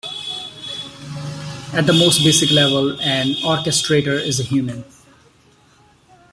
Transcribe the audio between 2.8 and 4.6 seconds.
an orchestrator is a